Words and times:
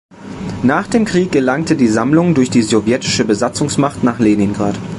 Nach 0.63 0.87
dem 0.87 1.05
Krieg 1.05 1.31
gelangte 1.31 1.75
die 1.75 1.87
Sammlung 1.87 2.33
durch 2.33 2.49
die 2.49 2.63
sowjetische 2.63 3.23
Besatzungsmacht 3.23 4.03
nach 4.03 4.17
Leningrad. 4.17 4.73